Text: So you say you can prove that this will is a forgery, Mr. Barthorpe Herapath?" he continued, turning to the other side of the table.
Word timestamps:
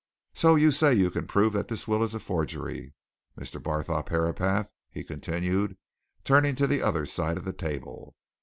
So 0.33 0.55
you 0.55 0.71
say 0.71 0.95
you 0.95 1.11
can 1.11 1.27
prove 1.27 1.53
that 1.53 1.67
this 1.67 1.87
will 1.87 2.01
is 2.01 2.15
a 2.15 2.19
forgery, 2.19 2.95
Mr. 3.39 3.61
Barthorpe 3.61 4.09
Herapath?" 4.09 4.71
he 4.89 5.03
continued, 5.03 5.77
turning 6.23 6.55
to 6.55 6.65
the 6.65 6.81
other 6.81 7.05
side 7.05 7.37
of 7.37 7.45
the 7.45 7.53
table. 7.53 8.15